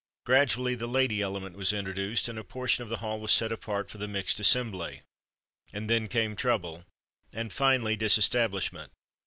Gradually 0.25 0.73
the 0.73 0.87
"lady 0.87 1.21
element" 1.21 1.55
was 1.55 1.71
introduced, 1.71 2.27
and 2.27 2.39
a 2.39 2.43
portion 2.43 2.81
of 2.81 2.89
the 2.89 2.97
hall 2.97 3.19
was 3.19 3.31
set 3.31 3.51
apart 3.51 3.87
for 3.91 3.99
the 3.99 4.07
mixed 4.07 4.39
assembly. 4.39 5.01
And 5.73 5.87
then 5.91 6.07
came 6.07 6.35
trouble, 6.35 6.85
and, 7.31 7.53
finally, 7.53 7.95
disestablishment. 7.95 8.93